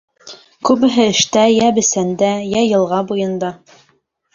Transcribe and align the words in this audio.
Күбеһе 0.69 1.05
эштә, 1.11 1.45
йә 1.57 1.69
бесәндә, 1.77 2.33
йә 2.51 2.67
йылға 2.73 3.07
буйында. 3.13 3.59